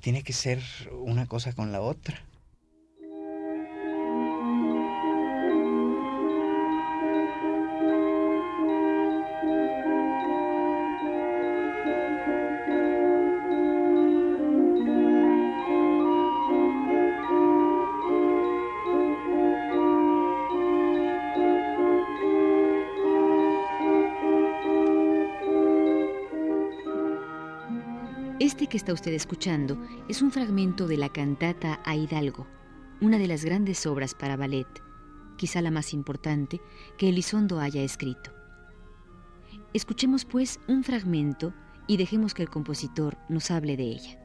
Tiene 0.00 0.22
que 0.22 0.32
ser 0.32 0.60
una 0.92 1.26
cosa 1.26 1.52
con 1.52 1.72
la 1.72 1.80
otra. 1.80 2.22
Está 28.82 28.92
usted 28.92 29.12
escuchando 29.12 29.78
es 30.08 30.22
un 30.22 30.32
fragmento 30.32 30.88
de 30.88 30.96
la 30.96 31.08
cantata 31.08 31.80
a 31.84 31.94
Hidalgo, 31.94 32.48
una 33.00 33.16
de 33.16 33.28
las 33.28 33.44
grandes 33.44 33.86
obras 33.86 34.12
para 34.12 34.36
ballet, 34.36 34.66
quizá 35.36 35.62
la 35.62 35.70
más 35.70 35.94
importante 35.94 36.60
que 36.98 37.08
Elizondo 37.08 37.60
haya 37.60 37.80
escrito. 37.80 38.32
Escuchemos 39.72 40.24
pues 40.24 40.58
un 40.66 40.82
fragmento 40.82 41.54
y 41.86 41.96
dejemos 41.96 42.34
que 42.34 42.42
el 42.42 42.50
compositor 42.50 43.16
nos 43.28 43.52
hable 43.52 43.76
de 43.76 43.84
ella. 43.84 44.18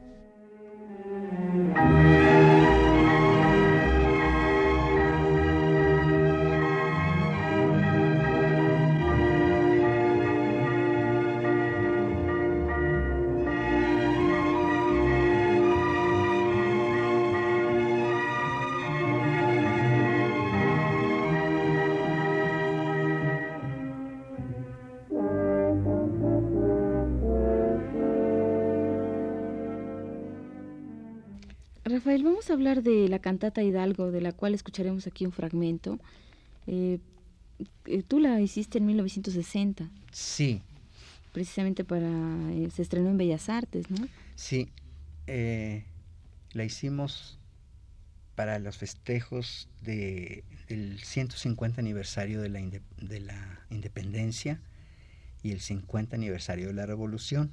Rafael, 31.98 32.22
vamos 32.22 32.48
a 32.48 32.52
hablar 32.52 32.84
de 32.84 33.08
la 33.08 33.18
cantata 33.18 33.60
Hidalgo, 33.60 34.12
de 34.12 34.20
la 34.20 34.30
cual 34.30 34.54
escucharemos 34.54 35.08
aquí 35.08 35.26
un 35.26 35.32
fragmento. 35.32 35.98
Eh, 36.68 37.00
eh, 37.86 38.04
tú 38.06 38.20
la 38.20 38.40
hiciste 38.40 38.78
en 38.78 38.86
1960. 38.86 39.90
Sí. 40.12 40.62
Precisamente 41.32 41.82
para... 41.82 42.08
Eh, 42.52 42.68
se 42.72 42.82
estrenó 42.82 43.10
en 43.10 43.18
Bellas 43.18 43.48
Artes, 43.48 43.90
¿no? 43.90 44.06
Sí. 44.36 44.68
la 45.26 46.64
hicimos 46.64 47.40
para 48.36 48.60
los 48.60 48.78
festejos 48.78 49.68
de, 49.82 50.44
del 50.68 51.00
150 51.00 51.80
aniversario 51.80 52.40
de 52.40 52.48
la, 52.48 52.60
de 52.60 53.20
la 53.20 53.66
independencia 53.70 54.60
y 55.42 55.50
el 55.50 55.60
50 55.60 56.14
aniversario 56.14 56.68
de 56.68 56.74
la 56.74 56.86
revolución. 56.86 57.50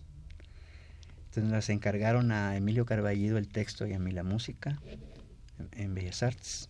Entonces 1.35 1.51
nos 1.51 1.69
encargaron 1.69 2.31
a 2.31 2.55
Emilio 2.55 2.85
Carballido 2.85 3.37
el 3.37 3.49
texto 3.49 3.85
y 3.85 3.91
a 3.91 3.99
mí 3.99 4.13
la 4.13 4.23
música 4.23 4.79
en, 5.73 5.93
Bellas 5.93 6.23
Artes, 6.23 6.69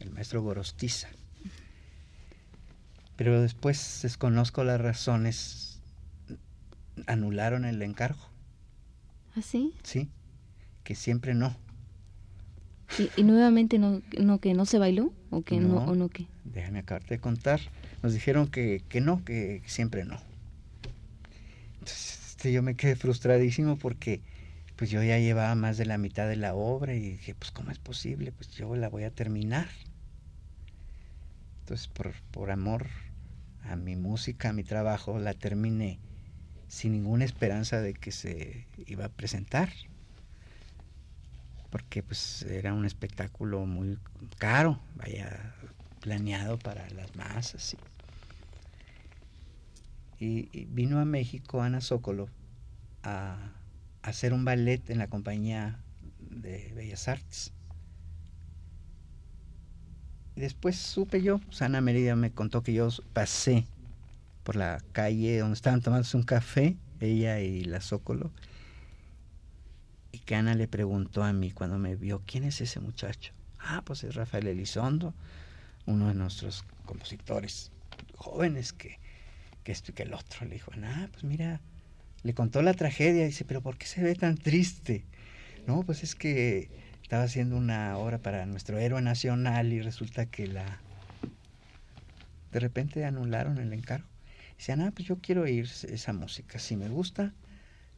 el 0.00 0.10
maestro 0.10 0.42
Gorostiza. 0.42 1.08
Pero 3.16 3.40
después 3.40 4.00
desconozco 4.02 4.64
las 4.64 4.78
razones, 4.78 5.80
anularon 7.06 7.64
el 7.64 7.80
encargo. 7.80 8.28
¿Ah, 9.34 9.40
sí? 9.40 9.72
Sí, 9.82 10.10
que 10.84 10.94
siempre 10.94 11.32
no. 11.32 11.56
¿Y, 13.16 13.22
nuevamente 13.22 13.78
no, 13.78 14.02
no, 14.18 14.40
que 14.40 14.52
no 14.52 14.66
se 14.66 14.78
bailó 14.78 15.10
o 15.30 15.40
que 15.40 15.58
no, 15.58 15.86
o 15.86 15.94
no 15.94 16.10
qué? 16.10 16.26
Déjame 16.44 16.80
acabarte 16.80 17.14
de 17.14 17.18
contar. 17.18 17.60
Nos 18.02 18.12
dijeron 18.12 18.48
que, 18.48 18.84
que 18.90 19.00
no, 19.00 19.24
que 19.24 19.62
siempre 19.64 20.04
no. 20.04 20.18
Entonces, 21.78 22.21
yo 22.50 22.62
me 22.62 22.76
quedé 22.76 22.96
frustradísimo 22.96 23.76
porque 23.76 24.22
pues 24.76 24.90
yo 24.90 25.02
ya 25.02 25.18
llevaba 25.18 25.54
más 25.54 25.76
de 25.76 25.86
la 25.86 25.98
mitad 25.98 26.28
de 26.28 26.36
la 26.36 26.54
obra 26.54 26.94
y 26.94 27.00
dije, 27.00 27.34
pues 27.34 27.52
¿cómo 27.52 27.70
es 27.70 27.78
posible? 27.78 28.32
Pues 28.32 28.50
yo 28.52 28.74
la 28.74 28.88
voy 28.88 29.04
a 29.04 29.10
terminar. 29.10 29.68
Entonces 31.60 31.88
por, 31.88 32.14
por 32.32 32.50
amor 32.50 32.88
a 33.62 33.76
mi 33.76 33.96
música, 33.96 34.48
a 34.48 34.52
mi 34.52 34.64
trabajo, 34.64 35.18
la 35.18 35.34
terminé 35.34 36.00
sin 36.68 36.92
ninguna 36.92 37.24
esperanza 37.24 37.80
de 37.80 37.94
que 37.94 38.12
se 38.12 38.66
iba 38.86 39.04
a 39.04 39.08
presentar. 39.10 39.70
Porque 41.70 42.02
pues 42.02 42.42
era 42.42 42.74
un 42.74 42.84
espectáculo 42.84 43.66
muy 43.66 43.98
caro, 44.38 44.80
vaya 44.94 45.54
planeado 46.00 46.58
para 46.58 46.88
las 46.90 47.14
masas. 47.14 47.74
Y, 47.74 47.91
vino 50.22 51.00
a 51.00 51.04
México 51.04 51.62
Ana 51.62 51.80
Sokolov 51.80 52.28
a, 53.02 53.36
hacer 54.02 54.32
un 54.32 54.44
ballet 54.44 54.90
en 54.90 54.98
la 54.98 55.08
compañía 55.08 55.78
de 56.18 56.72
Bellas 56.74 57.08
Artes. 57.08 57.52
Y 60.34 60.40
después 60.40 60.76
supe 60.76 61.22
yo, 61.22 61.40
Sana 61.50 61.80
Merida 61.80 62.16
me 62.16 62.32
contó 62.32 62.62
que 62.62 62.72
yo 62.72 62.88
pasé 63.12 63.66
por 64.42 64.56
la 64.56 64.82
calle 64.92 65.38
donde 65.38 65.54
estaban 65.54 65.82
tomándose 65.82 66.16
un 66.16 66.24
café, 66.24 66.76
ella 67.00 67.40
y 67.40 67.64
la 67.64 67.80
Zócolo, 67.80 68.30
y 70.10 70.18
que 70.18 70.34
Ana 70.34 70.54
le 70.54 70.68
preguntó 70.68 71.22
a 71.22 71.32
mí 71.32 71.50
cuando 71.52 71.78
me 71.78 71.96
vio, 71.96 72.22
¿quién 72.26 72.44
es 72.44 72.60
ese 72.60 72.80
muchacho? 72.80 73.32
Ah, 73.58 73.82
pues 73.84 74.02
es 74.04 74.14
Rafael 74.14 74.46
Elizondo, 74.46 75.14
uno 75.86 76.08
de 76.08 76.14
nuestros 76.14 76.64
compositores 76.84 77.70
jóvenes 78.16 78.72
que 78.72 79.01
que 79.62 79.72
esto 79.72 79.90
y 79.90 79.94
que 79.94 80.02
el 80.04 80.14
otro. 80.14 80.46
Le 80.46 80.54
dijo, 80.54 80.72
ah, 80.82 81.08
pues 81.10 81.24
mira, 81.24 81.60
le 82.22 82.34
contó 82.34 82.62
la 82.62 82.74
tragedia. 82.74 83.24
Dice, 83.26 83.44
pero 83.44 83.62
¿por 83.62 83.76
qué 83.78 83.86
se 83.86 84.02
ve 84.02 84.14
tan 84.14 84.36
triste? 84.36 85.04
No, 85.66 85.82
pues 85.82 86.02
es 86.02 86.14
que 86.14 86.70
estaba 87.02 87.24
haciendo 87.24 87.56
una 87.56 87.96
obra 87.98 88.18
para 88.18 88.46
nuestro 88.46 88.78
héroe 88.78 89.02
nacional 89.02 89.72
y 89.72 89.80
resulta 89.80 90.26
que 90.26 90.46
la... 90.46 90.80
De 92.52 92.60
repente 92.60 93.04
anularon 93.04 93.58
el 93.58 93.72
encargo. 93.72 94.06
Dice, 94.58 94.72
ah, 94.72 94.92
pues 94.94 95.08
yo 95.08 95.18
quiero 95.18 95.42
oír 95.42 95.68
esa 95.88 96.12
música. 96.12 96.58
Si 96.58 96.76
me 96.76 96.88
gusta, 96.88 97.32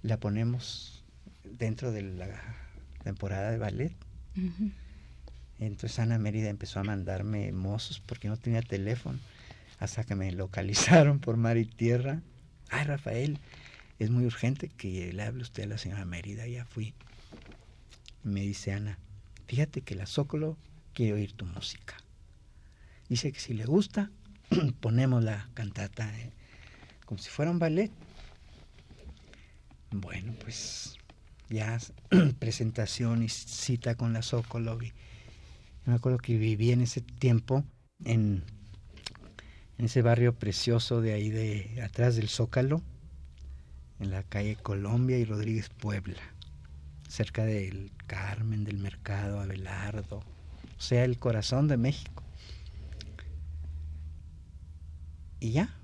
la 0.03 0.19
ponemos 0.19 1.05
dentro 1.45 1.93
de 1.93 2.03
la 2.03 2.41
temporada 3.03 3.51
de 3.51 3.59
ballet. 3.59 3.93
Entonces 5.59 5.99
Ana 5.99 6.19
Mérida 6.19 6.49
empezó 6.49 6.81
a 6.81 6.85
mandarme 6.85 7.53
mozos 7.53 8.01
porque 8.01 8.29
no 8.29 8.37
tenía 8.37 8.63
teléfono 8.63 9.19
hasta 9.85 10.05
que 10.05 10.15
me 10.15 10.33
localizaron 10.33 11.21
por 11.21 11.37
mar 11.37 11.57
y 11.57 11.67
tierra. 11.67 12.23
Ay, 12.71 12.85
Rafael, 12.85 13.39
es 13.99 14.11
muy 14.11 14.25
urgente 14.25 14.69
que 14.69 15.13
le 15.13 15.23
hable 15.23 15.43
usted 15.43 15.65
a 15.65 15.67
la 15.67 15.79
señora 15.79 16.05
Mérida. 16.05 16.47
Ya 16.47 16.65
fui. 16.65 16.95
Me 18.23 18.41
dice 18.41 18.73
Ana, 18.73 18.99
fíjate 19.47 19.83
que 19.83 19.95
la 19.95 20.07
Zócolo 20.07 20.57
quiere 20.95 21.13
oír 21.13 21.33
tu 21.33 21.45
música. 21.45 21.97
Dice 23.09 23.31
que 23.31 23.39
si 23.39 23.53
le 23.53 23.67
gusta, 23.67 24.11
ponemos 24.81 25.23
la 25.23 25.49
cantata 25.55 26.11
eh, 26.19 26.33
como 27.05 27.21
si 27.21 27.29
fuera 27.29 27.51
un 27.51 27.59
ballet. 27.59 27.91
Bueno, 29.91 30.35
pues 30.41 30.99
ya 31.51 31.79
presentación 32.39 33.23
y 33.23 33.29
cita 33.29 33.95
con 33.97 34.15
la 34.15 34.23
Zócalo. 34.23 34.79
me 35.85 35.95
acuerdo 35.95 36.19
que 36.19 36.39
viví 36.39 36.73
en 36.73 36.81
ese 36.81 37.03
tiempo 37.03 37.65
en, 38.05 38.43
en 39.79 39.87
ese 39.87 40.03
barrio 40.03 40.35
precioso 40.35 41.01
de 41.01 41.13
ahí 41.13 41.31
de 41.31 41.83
atrás 41.83 42.17
del 42.17 42.29
Zócalo, 42.29 42.83
en 44.01 44.11
la 44.11 44.23
calle 44.23 44.57
Colombia 44.57 45.19
y 45.19 45.25
Rodríguez 45.25 45.69
Puebla, 45.69 46.23
cerca 47.09 47.45
del 47.45 47.91
Carmen, 48.07 48.65
del 48.65 48.79
Mercado, 48.79 49.41
Abelardo, 49.41 50.19
o 50.19 50.81
sea, 50.81 51.05
el 51.05 51.19
corazón 51.19 51.69
de 51.69 51.77
México. 51.77 52.23
Y 55.41 55.53
ya, 55.53 55.75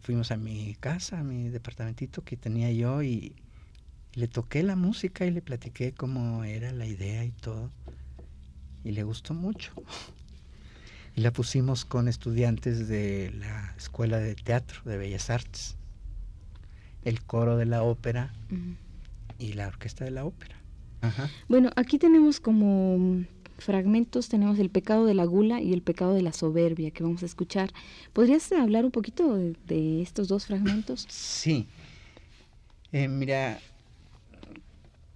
fuimos 0.00 0.30
a 0.30 0.36
mi 0.36 0.74
casa, 0.74 1.20
a 1.20 1.24
mi 1.24 1.48
departamentito 1.48 2.22
que 2.22 2.36
tenía 2.36 2.70
yo 2.72 3.02
y 3.02 3.34
le 4.14 4.28
toqué 4.28 4.62
la 4.62 4.76
música 4.76 5.24
y 5.24 5.30
le 5.30 5.40
platiqué 5.40 5.92
cómo 5.92 6.44
era 6.44 6.72
la 6.72 6.86
idea 6.86 7.24
y 7.24 7.30
todo. 7.30 7.70
Y 8.84 8.92
le 8.92 9.02
gustó 9.04 9.34
mucho. 9.34 9.72
Y 11.20 11.22
la 11.22 11.32
pusimos 11.34 11.84
con 11.84 12.08
estudiantes 12.08 12.88
de 12.88 13.30
la 13.38 13.74
Escuela 13.76 14.16
de 14.16 14.34
Teatro 14.34 14.80
de 14.86 14.96
Bellas 14.96 15.28
Artes, 15.28 15.76
el 17.04 17.22
coro 17.22 17.58
de 17.58 17.66
la 17.66 17.82
ópera 17.82 18.32
y 19.38 19.52
la 19.52 19.68
orquesta 19.68 20.06
de 20.06 20.12
la 20.12 20.24
ópera. 20.24 20.56
Bueno, 21.46 21.72
aquí 21.76 21.98
tenemos 21.98 22.40
como 22.40 23.22
fragmentos 23.58 24.30
tenemos 24.30 24.58
el 24.58 24.70
pecado 24.70 25.04
de 25.04 25.12
la 25.12 25.26
gula 25.26 25.60
y 25.60 25.74
el 25.74 25.82
pecado 25.82 26.14
de 26.14 26.22
la 26.22 26.32
soberbia 26.32 26.90
que 26.90 27.02
vamos 27.02 27.22
a 27.22 27.26
escuchar. 27.26 27.70
¿Podrías 28.14 28.50
hablar 28.52 28.86
un 28.86 28.90
poquito 28.90 29.36
de, 29.36 30.00
estos 30.00 30.26
dos 30.26 30.46
fragmentos? 30.46 31.06
Sí. 31.10 31.68
Eh, 32.92 33.08
mira, 33.08 33.60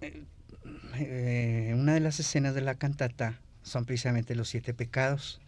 eh, 0.03 1.75
una 1.75 1.95
de 1.95 2.01
las 2.01 2.21
escenas 2.21 2.55
de 2.55 2.61
la 2.61 2.75
cantata 2.75 3.41
son 3.63 3.87
precisamente 3.87 4.35
los 4.35 4.51
siete 4.51 4.75
pecados. 4.75 5.41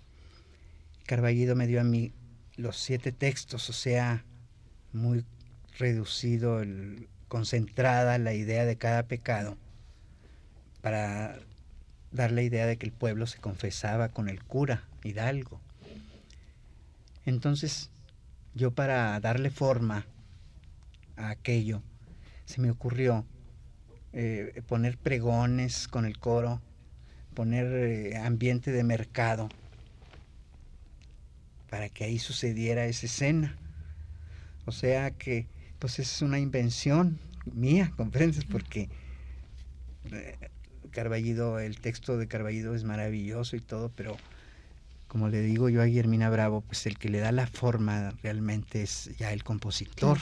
Carballido 1.06 1.54
me 1.54 1.66
dio 1.66 1.80
a 1.80 1.84
mí 1.84 2.12
los 2.56 2.76
siete 2.76 3.12
textos, 3.12 3.70
o 3.70 3.72
sea, 3.72 4.24
muy 4.92 5.24
reducido, 5.78 6.62
concentrada 7.28 8.18
la 8.18 8.34
idea 8.34 8.64
de 8.64 8.76
cada 8.76 9.04
pecado 9.04 9.56
para 10.80 11.38
dar 12.12 12.32
la 12.32 12.42
idea 12.42 12.66
de 12.66 12.76
que 12.76 12.86
el 12.86 12.92
pueblo 12.92 13.26
se 13.26 13.38
confesaba 13.38 14.08
con 14.08 14.28
el 14.28 14.42
cura 14.42 14.84
Hidalgo. 15.04 15.60
Entonces, 17.24 17.90
yo 18.54 18.70
para 18.70 19.18
darle 19.20 19.50
forma 19.50 20.06
a 21.16 21.30
aquello, 21.30 21.82
se 22.46 22.60
me 22.60 22.70
ocurrió 22.70 23.24
eh, 24.12 24.62
poner 24.66 24.96
pregones 24.96 25.88
con 25.88 26.06
el 26.06 26.18
coro, 26.18 26.62
poner 27.34 27.66
eh, 27.66 28.16
ambiente 28.16 28.70
de 28.70 28.82
mercado, 28.82 29.48
para 31.70 31.88
que 31.88 32.04
ahí 32.04 32.18
sucediera 32.18 32.86
esa 32.86 33.06
escena. 33.06 33.56
O 34.64 34.72
sea 34.72 35.10
que, 35.10 35.46
pues 35.78 35.98
es 35.98 36.22
una 36.22 36.38
invención 36.38 37.18
mía, 37.52 37.92
¿comprendes? 37.96 38.44
Porque 38.44 38.88
eh, 40.12 40.36
Carballido, 40.90 41.58
el 41.58 41.80
texto 41.80 42.16
de 42.18 42.28
Carballido 42.28 42.74
es 42.74 42.84
maravilloso 42.84 43.56
y 43.56 43.60
todo, 43.60 43.90
pero 43.94 44.16
como 45.08 45.28
le 45.28 45.40
digo 45.40 45.68
yo 45.68 45.82
a 45.82 45.86
Guillermina 45.86 46.30
Bravo, 46.30 46.62
pues 46.62 46.86
el 46.86 46.98
que 46.98 47.08
le 47.08 47.20
da 47.20 47.32
la 47.32 47.46
forma 47.46 48.12
realmente 48.22 48.82
es 48.82 49.16
ya 49.18 49.32
el 49.32 49.44
compositor. 49.44 50.18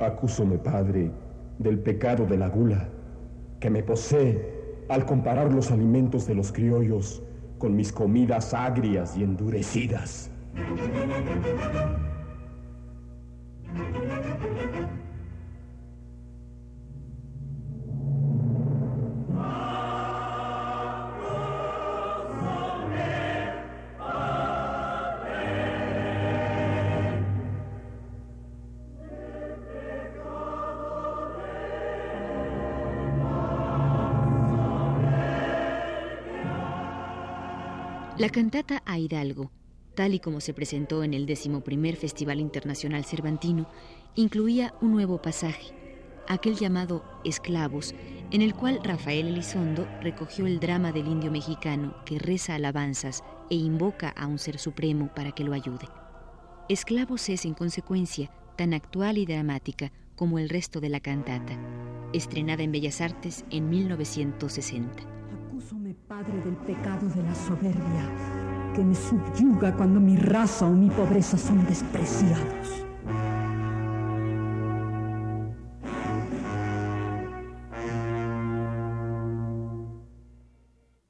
Acúsome, 0.00 0.58
Padre, 0.58 1.10
del 1.58 1.78
pecado 1.78 2.26
de 2.26 2.36
la 2.36 2.48
gula, 2.48 2.88
que 3.60 3.70
me 3.70 3.82
posee 3.82 4.57
al 4.88 5.04
comparar 5.04 5.52
los 5.52 5.70
alimentos 5.70 6.26
de 6.26 6.34
los 6.34 6.52
criollos 6.52 7.22
con 7.58 7.76
mis 7.76 7.92
comidas 7.92 8.54
agrias 8.54 9.16
y 9.16 9.22
endurecidas. 9.22 10.30
La 38.18 38.30
cantata 38.30 38.82
a 38.84 38.98
Hidalgo, 38.98 39.52
tal 39.94 40.12
y 40.12 40.18
como 40.18 40.40
se 40.40 40.52
presentó 40.52 41.04
en 41.04 41.14
el 41.14 41.24
XI 41.24 41.62
Festival 41.94 42.40
Internacional 42.40 43.04
Cervantino, 43.04 43.68
incluía 44.16 44.74
un 44.80 44.90
nuevo 44.90 45.22
pasaje, 45.22 45.72
aquel 46.26 46.56
llamado 46.56 47.04
Esclavos, 47.24 47.94
en 48.32 48.42
el 48.42 48.54
cual 48.54 48.80
Rafael 48.82 49.28
Elizondo 49.28 49.86
recogió 50.00 50.48
el 50.48 50.58
drama 50.58 50.90
del 50.90 51.06
indio 51.06 51.30
mexicano 51.30 51.94
que 52.04 52.18
reza 52.18 52.56
alabanzas 52.56 53.22
e 53.50 53.54
invoca 53.54 54.08
a 54.08 54.26
un 54.26 54.40
ser 54.40 54.58
supremo 54.58 55.14
para 55.14 55.30
que 55.30 55.44
lo 55.44 55.52
ayude. 55.52 55.86
Esclavos 56.68 57.28
es, 57.28 57.44
en 57.44 57.54
consecuencia, 57.54 58.32
tan 58.56 58.74
actual 58.74 59.16
y 59.18 59.26
dramática 59.26 59.92
como 60.16 60.40
el 60.40 60.48
resto 60.48 60.80
de 60.80 60.88
la 60.88 60.98
cantata, 60.98 61.56
estrenada 62.12 62.64
en 62.64 62.72
Bellas 62.72 63.00
Artes 63.00 63.44
en 63.50 63.70
1960. 63.70 65.17
Padre 66.08 66.40
del 66.40 66.56
pecado 66.56 67.06
de 67.06 67.22
la 67.22 67.34
soberbia, 67.34 68.72
que 68.74 68.82
me 68.82 68.94
subyuga 68.94 69.76
cuando 69.76 70.00
mi 70.00 70.16
raza 70.16 70.64
o 70.64 70.72
mi 70.72 70.88
pobreza 70.88 71.36
son 71.36 71.66
despreciados. 71.66 72.86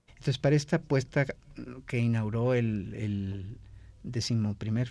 Entonces, 0.09 0.39
para 0.39 0.57
esta 0.57 0.77
apuesta 0.77 1.27
que 1.87 1.99
inauguró 2.01 2.55
el, 2.55 2.93
el 2.95 3.59
decimoprimer 4.03 4.91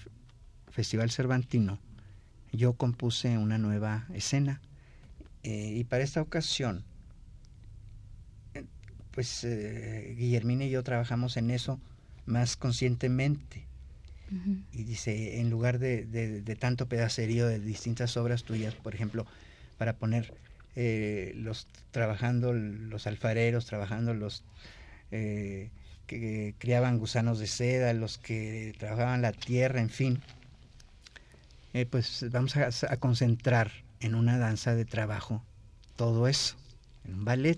Festival 0.70 1.12
Cervantino, 1.12 1.80
yo 2.54 2.74
compuse 2.74 3.38
una 3.38 3.58
nueva 3.58 4.08
escena 4.14 4.62
eh, 5.44 5.74
y 5.76 5.84
para 5.84 6.06
esta 6.06 6.22
ocasión 6.22 6.86
pues 9.18 9.44
eh, 9.46 10.14
Guillermina 10.16 10.66
y 10.66 10.70
yo 10.70 10.84
trabajamos 10.84 11.38
en 11.38 11.50
eso 11.50 11.80
más 12.28 12.56
conscientemente. 12.56 13.64
Y 14.72 14.84
dice, 14.84 15.40
en 15.40 15.50
lugar 15.50 15.80
de, 15.80 16.58
tanto 16.60 16.88
pedacerío 16.88 17.48
de 17.48 17.60
distintas 17.60 18.16
obras 18.16 18.44
tuyas, 18.44 18.76
por 18.76 18.94
ejemplo, 18.94 19.26
para 19.80 19.94
poner 19.94 20.36
eh, 20.76 21.32
los 21.36 21.66
trabajando 21.90 22.54
los 22.54 23.08
alfareros, 23.08 23.66
trabajando 23.66 24.14
los 24.14 24.44
eh, 25.10 25.72
que 26.06 26.54
criaban 26.60 27.00
gusanos 27.00 27.40
de 27.40 27.48
seda, 27.48 27.94
los 27.94 28.20
que 28.20 28.76
trabajaban 28.78 29.24
la 29.24 29.32
tierra, 29.32 29.82
en 29.82 29.90
fin, 29.90 30.22
pues 31.90 32.24
vamos 32.30 32.56
a 32.56 32.98
concentrar 32.98 33.72
en 34.00 34.14
una 34.14 34.38
danza 34.38 34.76
de 34.76 34.86
trabajo 34.86 35.44
todo 35.96 36.28
eso, 36.28 36.56
en 37.04 37.16
un 37.16 37.26
ballet. 37.26 37.58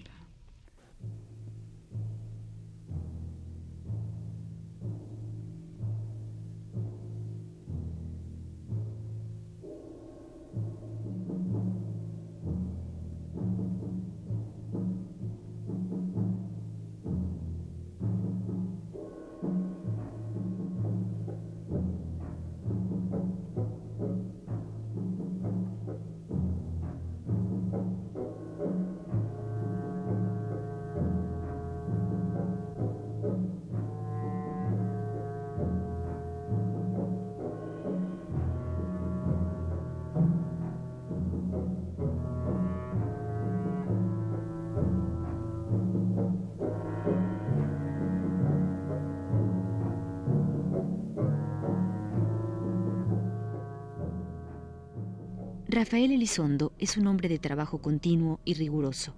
Rafael 55.79 56.11
Elizondo 56.11 56.73
es 56.77 56.97
un 56.97 57.07
hombre 57.07 57.29
de 57.29 57.39
trabajo 57.39 57.81
continuo 57.81 58.41
y 58.43 58.55
riguroso. 58.55 59.15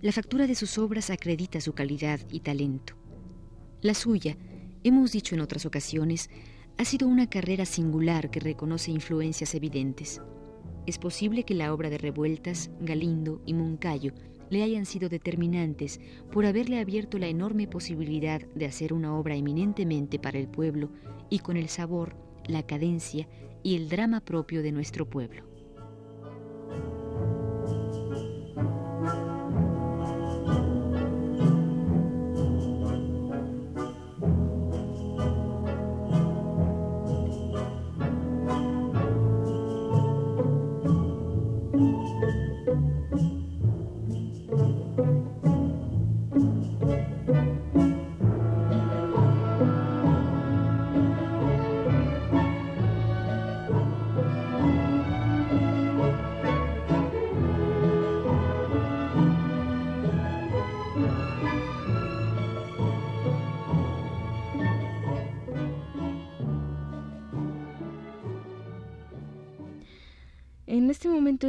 La 0.00 0.10
factura 0.10 0.46
de 0.46 0.54
sus 0.54 0.78
obras 0.78 1.10
acredita 1.10 1.60
su 1.60 1.74
calidad 1.74 2.20
y 2.30 2.40
talento. 2.40 2.94
La 3.82 3.92
suya, 3.92 4.38
hemos 4.82 5.12
dicho 5.12 5.34
en 5.34 5.42
otras 5.42 5.66
ocasiones, 5.66 6.30
ha 6.78 6.86
sido 6.86 7.06
una 7.06 7.28
carrera 7.28 7.66
singular 7.66 8.30
que 8.30 8.40
reconoce 8.40 8.92
influencias 8.92 9.54
evidentes. 9.54 10.22
Es 10.86 10.96
posible 10.96 11.42
que 11.42 11.52
la 11.52 11.74
obra 11.74 11.90
de 11.90 11.98
Revueltas, 11.98 12.70
Galindo 12.80 13.42
y 13.44 13.52
Moncayo 13.52 14.14
le 14.48 14.62
hayan 14.62 14.86
sido 14.86 15.10
determinantes 15.10 16.00
por 16.32 16.46
haberle 16.46 16.80
abierto 16.80 17.18
la 17.18 17.26
enorme 17.26 17.66
posibilidad 17.66 18.40
de 18.54 18.64
hacer 18.64 18.94
una 18.94 19.14
obra 19.14 19.36
eminentemente 19.36 20.18
para 20.18 20.38
el 20.38 20.48
pueblo 20.48 20.88
y 21.28 21.40
con 21.40 21.58
el 21.58 21.68
sabor, 21.68 22.16
la 22.48 22.62
cadencia 22.62 23.28
y 23.62 23.76
el 23.76 23.88
drama 23.88 24.20
propio 24.20 24.62
de 24.62 24.72
nuestro 24.72 25.08
pueblo. 25.08 25.51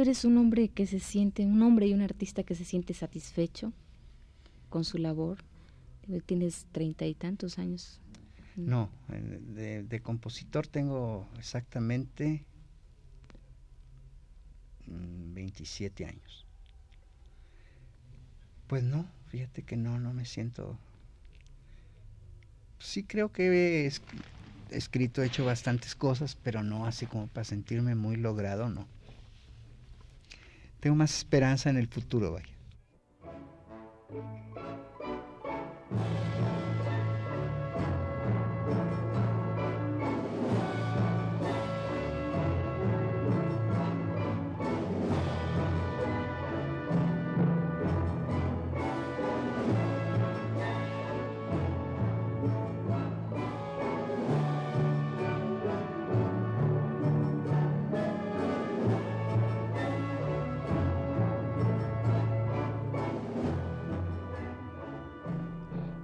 Eres 0.04 0.26
un 0.26 0.36
hombre 0.36 0.68
que 0.68 0.86
se 0.86 1.00
siente, 1.00 1.46
un 1.46 1.62
hombre 1.62 1.86
y 1.86 1.94
un 1.94 2.02
artista 2.02 2.42
que 2.42 2.54
se 2.54 2.66
siente 2.66 2.92
satisfecho 2.92 3.72
con 4.68 4.84
su 4.84 4.98
labor. 4.98 5.38
Tienes 6.26 6.66
treinta 6.72 7.06
y 7.06 7.14
tantos 7.14 7.58
años. 7.58 8.00
No, 8.54 8.90
de, 9.08 10.00
compositor 10.02 10.66
tengo 10.66 11.26
exactamente 11.38 12.44
27 14.86 16.04
mm, 16.04 16.08
años. 16.08 16.46
Pues 18.66 18.82
no, 18.82 19.06
fíjate 19.28 19.62
que 19.62 19.78
no, 19.78 19.98
no 19.98 20.12
me 20.12 20.26
siento... 20.26 20.78
Sí 22.78 23.04
creo 23.04 23.32
que 23.32 23.86
he 23.86 23.92
escrito, 24.76 25.22
he 25.22 25.26
hecho 25.26 25.46
bastantes 25.46 25.94
cosas, 25.94 26.36
pero 26.42 26.62
no 26.62 26.84
así 26.84 27.06
como 27.06 27.26
para 27.28 27.44
sentirme 27.44 27.94
muy 27.94 28.16
logrado, 28.16 28.68
no 28.68 28.86
tengo 30.84 30.96
más 30.96 31.16
esperanza 31.16 31.70
en 31.70 31.78
el 31.78 31.88
futuro, 31.88 32.32
vaya. 32.32 32.46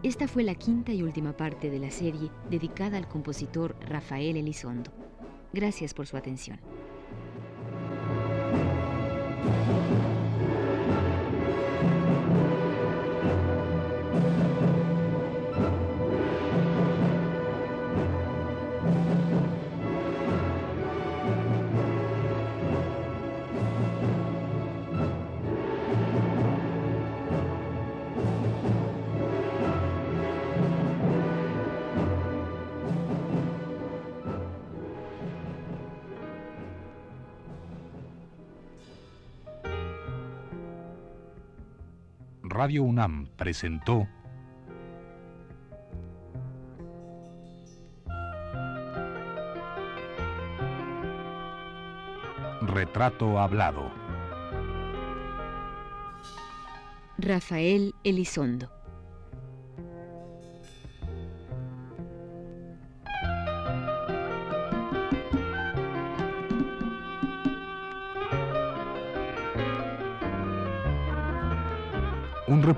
Esta 0.03 0.27
fue 0.27 0.45
la 0.45 0.55
quinta 0.55 0.95
y 0.95 1.03
última 1.03 1.37
parte 1.37 1.69
de 1.69 1.79
la 1.79 1.91
serie 1.91 2.31
dedicada 2.49 2.97
al 2.97 3.07
compositor 3.07 3.77
Rafael 3.81 4.39
Elizondo. 4.39 4.91
Gracias 5.53 5.93
por 5.93 6.07
su 6.07 6.17
atención. 6.17 6.59
Radio 42.61 42.83
UNAM 42.83 43.27
presentó 43.39 44.07
Retrato 52.61 53.39
Hablado. 53.39 53.91
Rafael 57.17 57.95
Elizondo. 58.05 58.80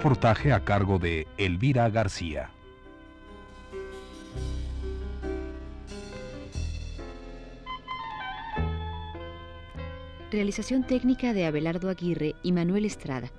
Reportaje 0.03 0.53
a 0.53 0.65
cargo 0.65 0.99
de 0.99 1.29
Elvira 1.39 1.89
García. 1.89 2.51
Realización 10.33 10.85
técnica 10.85 11.33
de 11.33 11.47
Abelardo 11.47 11.89
Aguirre 11.89 12.35
y 12.43 12.51
Manuel 12.51 12.85
Estrada. 12.85 13.31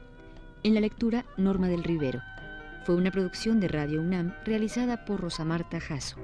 En 0.64 0.74
la 0.74 0.80
lectura, 0.80 1.26
Norma 1.36 1.68
del 1.68 1.84
Rivero. 1.84 2.22
Fue 2.86 2.96
una 2.96 3.12
producción 3.12 3.60
de 3.60 3.68
Radio 3.68 4.00
UNAM 4.00 4.34
realizada 4.46 5.04
por 5.04 5.20
Rosa 5.20 5.44
Marta 5.44 5.82
Jasso. 5.82 6.16